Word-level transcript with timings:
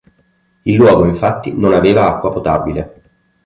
Il 0.63 0.75
luogo 0.77 1.05
infatti 1.05 1.53
non 1.55 1.73
aveva 1.73 2.07
acqua 2.07 2.31
potabile. 2.31 3.01